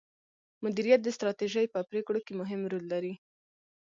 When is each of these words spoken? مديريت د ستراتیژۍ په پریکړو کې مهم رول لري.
مديريت 0.63 0.99
د 1.03 1.07
ستراتیژۍ 1.15 1.65
په 1.73 1.79
پریکړو 1.89 2.19
کې 2.25 2.33
مهم 2.41 2.61
رول 2.71 2.85
لري. 2.93 3.13